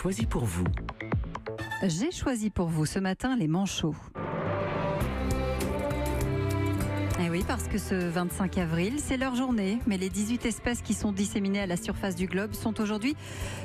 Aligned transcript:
Choisis 0.00 0.26
pour 0.26 0.44
vous. 0.44 0.62
J'ai 1.82 2.12
choisi 2.12 2.50
pour 2.50 2.68
vous 2.68 2.86
ce 2.86 3.00
matin 3.00 3.36
les 3.36 3.48
manchots. 3.48 3.96
Parce 7.46 7.68
que 7.68 7.78
ce 7.78 7.94
25 7.94 8.58
avril, 8.58 8.94
c'est 8.98 9.16
leur 9.16 9.34
journée. 9.34 9.78
Mais 9.86 9.96
les 9.96 10.08
18 10.08 10.44
espèces 10.46 10.82
qui 10.82 10.94
sont 10.94 11.12
disséminées 11.12 11.60
à 11.60 11.66
la 11.66 11.76
surface 11.76 12.14
du 12.14 12.26
globe 12.26 12.54
sont 12.54 12.80
aujourd'hui 12.80 13.16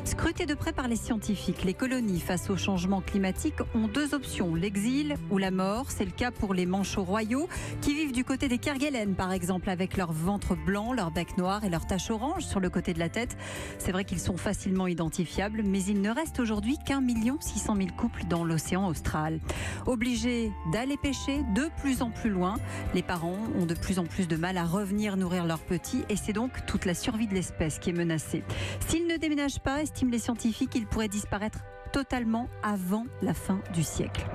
scrutées 0.03 0.45
de 0.45 0.53
près 0.53 0.73
par 0.73 0.87
les 0.87 0.95
scientifiques. 0.95 1.63
Les 1.63 1.73
colonies 1.73 2.19
face 2.19 2.49
au 2.49 2.57
changement 2.57 3.01
climatique 3.01 3.55
ont 3.73 3.87
deux 3.87 4.13
options, 4.13 4.55
l'exil 4.55 5.15
ou 5.29 5.37
la 5.37 5.51
mort. 5.51 5.91
C'est 5.91 6.05
le 6.05 6.11
cas 6.11 6.31
pour 6.31 6.53
les 6.53 6.65
manchots 6.65 7.03
royaux 7.03 7.47
qui 7.81 7.93
vivent 7.93 8.11
du 8.11 8.23
côté 8.23 8.47
des 8.47 8.57
Kerguelen, 8.57 9.15
par 9.15 9.31
exemple, 9.31 9.69
avec 9.69 9.97
leur 9.97 10.11
ventre 10.11 10.55
blanc, 10.55 10.93
leur 10.93 11.11
bec 11.11 11.37
noir 11.37 11.63
et 11.63 11.69
leur 11.69 11.85
tache 11.85 12.11
orange 12.11 12.43
sur 12.43 12.59
le 12.59 12.69
côté 12.69 12.93
de 12.93 12.99
la 12.99 13.09
tête. 13.09 13.37
C'est 13.79 13.91
vrai 13.91 14.05
qu'ils 14.05 14.19
sont 14.19 14.37
facilement 14.37 14.87
identifiables, 14.87 15.63
mais 15.65 15.83
il 15.83 16.01
ne 16.01 16.09
reste 16.09 16.39
aujourd'hui 16.39 16.77
qu'un 16.85 17.01
million 17.01 17.37
six 17.41 17.59
cent 17.59 17.75
mille 17.75 17.93
couples 17.93 18.23
dans 18.29 18.43
l'océan 18.43 18.87
austral. 18.87 19.39
Obligés 19.85 20.51
d'aller 20.71 20.97
pêcher 20.97 21.43
de 21.55 21.69
plus 21.81 22.01
en 22.01 22.11
plus 22.11 22.29
loin, 22.29 22.55
les 22.93 23.03
parents 23.03 23.37
ont 23.59 23.62
de 23.65 23.73
plus 23.73 23.99
en 23.99 24.05
plus 24.05 24.27
de 24.27 24.35
mal 24.35 24.57
à 24.57 24.65
revenir 24.65 25.17
nourrir 25.17 25.45
leurs 25.45 25.59
petits 25.59 26.03
et 26.09 26.15
c'est 26.15 26.33
donc 26.33 26.65
toute 26.65 26.85
la 26.85 26.93
survie 26.93 27.27
de 27.27 27.33
l'espèce 27.33 27.79
qui 27.79 27.89
est 27.89 27.93
menacée. 27.93 28.43
S'ils 28.87 29.07
ne 29.07 29.17
déménagent 29.17 29.59
pas, 29.59 29.81
estiment 29.81 30.11
les 30.11 30.19
scientifiques, 30.19 30.75
ils 30.75 30.87
pourraient 30.87 31.07
disparaître 31.07 31.59
totalement 31.93 32.49
avant 32.63 33.05
la 33.21 33.35
fin 33.35 33.61
du 33.73 33.83
siècle. 33.83 34.25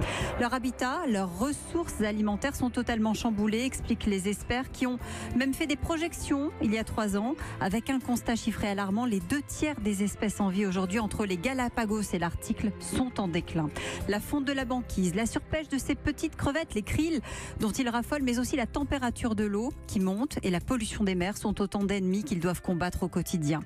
Leur 0.41 0.55
habitat, 0.55 1.01
leurs 1.09 1.39
ressources 1.39 2.01
alimentaires 2.01 2.55
sont 2.55 2.71
totalement 2.71 3.15
chamboulées, 3.15 3.65
expliquent 3.65 4.07
les 4.07 4.29
experts 4.29 4.71
qui 4.71 4.87
ont 4.87 4.99
même 5.37 5.53
fait 5.53 5.67
des 5.67 5.77
projections 5.77 6.51
il 6.63 6.73
y 6.73 6.79
a 6.79 6.85
trois 6.85 7.17
ans 7.17 7.35
avec 7.61 7.91
un 7.91 7.99
constat 7.99 8.37
chiffré 8.37 8.69
alarmant. 8.69 9.07
Les 9.07 9.19
deux 9.19 9.43
tiers 9.43 9.81
des 9.81 10.05
espèces 10.05 10.41
en 10.41 10.51
vie 10.51 10.67
aujourd'hui 10.67 11.01
entre 11.01 11.27
les 11.27 11.37
Galapagos 11.37 12.03
et 12.13 12.19
l'Arctique 12.21 12.65
sont 12.81 13.21
en 13.21 13.27
déclin. 13.27 13.69
La 14.09 14.21
fonte 14.21 14.45
de 14.45 14.53
la 14.53 14.65
banquise, 14.65 15.17
la 15.17 15.27
surpêche 15.27 15.69
de 15.69 15.79
ces 15.79 15.97
petites 15.97 16.37
crevettes, 16.37 16.75
les 16.75 16.83
krills 16.83 17.21
dont 17.59 17.73
ils 17.73 17.89
raffolent, 17.89 18.23
mais 18.23 18.39
aussi 18.39 18.55
la 18.55 18.67
température 18.67 19.35
de 19.35 19.45
l'eau 19.45 19.73
qui 19.89 19.99
monte 19.99 20.39
et 20.45 20.51
la 20.51 20.61
pollution 20.61 21.03
des 21.03 21.17
mers 21.17 21.37
sont 21.37 21.61
autant 21.61 21.83
d'ennemis 21.83 22.23
qu'ils 22.23 22.41
doivent 22.41 22.63
combattre 22.63 23.03
au 23.03 23.09
quotidien. 23.09 23.63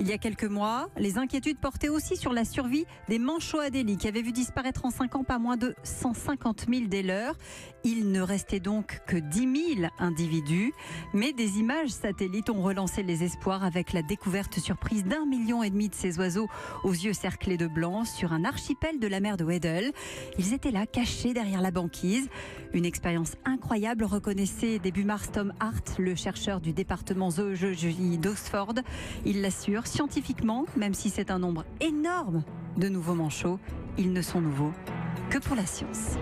Il 0.00 0.08
y 0.08 0.12
a 0.12 0.18
quelques 0.18 0.44
mois, 0.44 0.88
les 0.96 1.18
inquiétudes 1.18 1.58
portaient 1.58 1.90
aussi 1.90 2.16
sur 2.16 2.32
la 2.32 2.46
survie 2.46 2.86
des 3.08 3.18
Adélie 3.60 3.96
qui 3.96 4.06
avait 4.06 4.22
vu 4.22 4.32
disparaître 4.32 4.84
en 4.84 4.90
5 4.90 5.16
ans 5.16 5.24
pas 5.24 5.38
moins 5.38 5.56
de 5.56 5.74
150 5.82 6.66
000 6.68 6.86
dès 6.86 7.02
leurs. 7.02 7.36
Il 7.82 8.12
ne 8.12 8.20
restait 8.20 8.60
donc 8.60 9.00
que 9.06 9.16
10 9.16 9.74
000 9.76 9.88
individus, 9.98 10.72
mais 11.12 11.32
des 11.32 11.58
images 11.58 11.90
satellites 11.90 12.48
ont 12.48 12.62
relancé 12.62 13.02
les 13.02 13.24
espoirs 13.24 13.64
avec 13.64 13.92
la 13.92 14.02
découverte 14.02 14.58
surprise 14.60 15.04
d'un 15.04 15.26
million 15.26 15.62
et 15.62 15.70
demi 15.70 15.88
de 15.88 15.94
ces 15.94 16.18
oiseaux 16.18 16.48
aux 16.84 16.92
yeux 16.92 17.12
cerclés 17.12 17.56
de 17.56 17.66
blanc 17.66 18.04
sur 18.04 18.32
un 18.32 18.44
archipel 18.44 19.00
de 19.00 19.06
la 19.08 19.18
mer 19.18 19.36
de 19.36 19.44
Weddell. 19.44 19.92
Ils 20.38 20.52
étaient 20.52 20.70
là, 20.70 20.86
cachés 20.86 21.34
derrière 21.34 21.60
la 21.60 21.72
banquise. 21.72 22.28
Une 22.72 22.84
expérience 22.84 23.32
incroyable, 23.44 24.04
reconnaissait 24.04 24.78
début 24.78 25.04
mars 25.04 25.30
Tom 25.32 25.52
Hart, 25.58 25.98
le 25.98 26.14
chercheur 26.14 26.60
du 26.60 26.72
département 26.72 27.30
zoologie 27.30 28.18
d'Oxford. 28.18 28.74
Il 29.24 29.42
l'assure 29.42 29.86
scientifiquement, 29.86 30.66
même 30.76 30.94
si 30.94 31.10
c'est 31.10 31.30
un 31.30 31.40
nombre 31.40 31.64
énorme 31.80 32.44
de 32.76 32.88
nouveaux 32.88 33.14
manchots, 33.14 33.58
ils 33.98 34.12
ne 34.12 34.22
sont 34.22 34.40
nouveaux 34.40 34.72
que 35.30 35.38
pour 35.38 35.56
la 35.56 35.66
science. 35.66 36.16